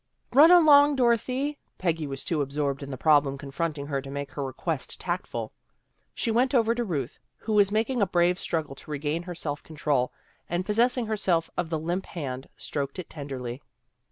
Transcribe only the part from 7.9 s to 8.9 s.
a brave struggle to